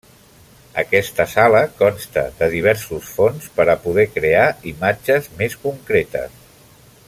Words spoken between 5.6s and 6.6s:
concretes.